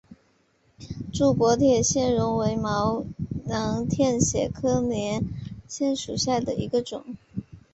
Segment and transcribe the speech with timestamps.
[1.13, 3.05] 柱果铁线莲为毛
[3.45, 3.81] 茛
[4.49, 5.23] 科铁线莲
[5.95, 7.17] 属下的一个种。